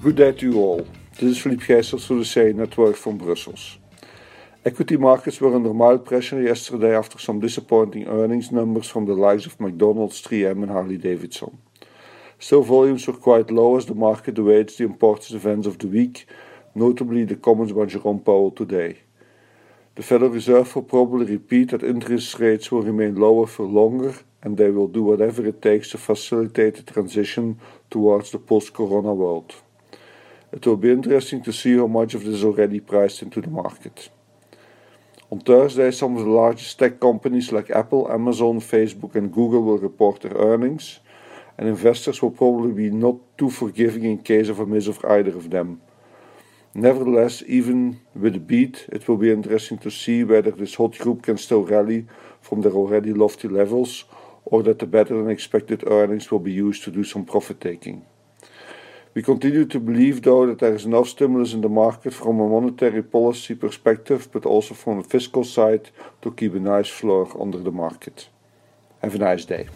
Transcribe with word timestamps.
Good 0.00 0.14
day 0.14 0.30
to 0.32 0.50
you 0.50 0.60
all. 0.60 0.86
This 1.18 1.22
is 1.22 1.38
Philippe 1.38 1.64
Geisels 1.64 2.06
for 2.06 2.14
the 2.14 2.24
CA 2.24 2.52
Network 2.52 2.94
from 2.94 3.18
Brussels. 3.18 3.78
Equity 4.64 4.96
markets 4.96 5.40
were 5.40 5.52
under 5.52 5.74
mild 5.74 6.04
pressure 6.04 6.40
yesterday 6.40 6.94
after 6.96 7.18
some 7.18 7.40
disappointing 7.40 8.06
earnings 8.06 8.52
numbers 8.52 8.86
from 8.86 9.06
the 9.06 9.14
likes 9.14 9.46
of 9.46 9.58
McDonald's, 9.58 10.22
3M, 10.22 10.62
and 10.62 10.70
Harley 10.70 10.96
Davidson. 10.96 11.58
Still, 12.38 12.62
volumes 12.62 13.04
were 13.08 13.14
quite 13.14 13.50
low 13.50 13.76
as 13.76 13.86
the 13.86 13.96
market 13.96 14.38
awaits 14.38 14.76
the 14.76 14.84
important 14.84 15.32
events 15.32 15.66
of 15.66 15.78
the 15.78 15.88
week, 15.88 16.28
notably 16.76 17.24
the 17.24 17.34
comments 17.34 17.72
by 17.72 17.86
Jerome 17.86 18.20
Powell 18.20 18.52
today. 18.52 18.98
The 19.96 20.04
Federal 20.04 20.30
Reserve 20.30 20.72
will 20.76 20.82
probably 20.82 21.26
repeat 21.26 21.70
that 21.70 21.82
interest 21.82 22.38
rates 22.38 22.70
will 22.70 22.82
remain 22.82 23.16
lower 23.16 23.48
for 23.48 23.66
longer 23.66 24.14
and 24.44 24.58
they 24.58 24.70
will 24.70 24.86
do 24.86 25.02
whatever 25.02 25.44
it 25.46 25.62
takes 25.62 25.88
to 25.90 25.98
facilitate 25.98 26.76
the 26.76 26.92
transition 26.92 27.58
towards 27.90 28.30
the 28.30 28.38
post 28.38 28.74
corona 28.74 29.12
world. 29.12 29.54
It 30.52 30.66
will 30.66 30.76
be 30.76 30.92
interesting 30.92 31.42
to 31.44 31.52
see 31.52 31.76
how 31.76 31.86
much 31.86 32.14
of 32.14 32.24
this 32.24 32.34
is 32.34 32.44
already 32.44 32.78
priced 32.78 33.22
into 33.22 33.40
the 33.40 33.50
market. 33.50 34.10
On 35.30 35.40
Thursday, 35.40 35.90
some 35.90 36.16
of 36.16 36.24
the 36.24 36.30
largest 36.30 36.78
tech 36.78 37.00
companies 37.00 37.50
like 37.50 37.70
Apple, 37.70 38.12
Amazon, 38.12 38.60
Facebook, 38.60 39.16
and 39.16 39.32
Google 39.32 39.62
will 39.62 39.78
report 39.78 40.20
their 40.20 40.34
earnings, 40.34 41.00
and 41.56 41.66
investors 41.66 42.20
will 42.20 42.30
probably 42.30 42.72
be 42.72 42.90
not 42.90 43.16
too 43.38 43.50
forgiving 43.50 44.04
in 44.04 44.18
case 44.18 44.48
of 44.48 44.60
a 44.60 44.66
miss 44.66 44.86
of 44.86 45.04
either 45.06 45.36
of 45.36 45.50
them. 45.50 45.80
Nevertheless, 46.74 47.42
even 47.46 48.00
with 48.14 48.36
a 48.36 48.40
beat, 48.40 48.86
it 48.92 49.08
will 49.08 49.16
be 49.16 49.30
interesting 49.30 49.78
to 49.78 49.90
see 49.90 50.22
whether 50.22 50.50
this 50.50 50.74
hot 50.74 50.98
group 50.98 51.22
can 51.22 51.38
still 51.38 51.62
rally 51.62 52.06
from 52.40 52.60
their 52.60 52.72
already 52.72 53.12
lofty 53.12 53.48
levels 53.48 54.04
or 54.44 54.62
that 54.62 54.78
the 54.78 54.86
better 54.86 55.16
than 55.16 55.30
expected 55.30 55.84
earnings 55.86 56.30
will 56.30 56.38
be 56.38 56.52
used 56.52 56.84
to 56.84 56.90
do 56.90 57.04
some 57.04 57.24
profit 57.24 57.60
taking. 57.60 58.04
We 59.14 59.22
continue 59.22 59.64
to 59.66 59.78
believe, 59.78 60.22
though, 60.22 60.46
that 60.46 60.58
there 60.58 60.74
is 60.74 60.84
enough 60.84 61.08
stimulus 61.08 61.52
in 61.52 61.60
the 61.60 61.68
market 61.68 62.12
from 62.12 62.40
a 62.40 62.48
monetary 62.48 63.02
policy 63.02 63.54
perspective, 63.54 64.28
but 64.32 64.44
also 64.44 64.74
from 64.74 64.98
a 64.98 65.04
fiscal 65.04 65.44
side, 65.44 65.90
to 66.22 66.32
keep 66.32 66.54
a 66.54 66.58
nice 66.58 66.88
floor 66.88 67.30
under 67.40 67.58
the 67.58 67.70
market. 67.70 68.28
Have 69.02 69.14
a 69.14 69.18
nice 69.18 69.44
day. 69.44 69.68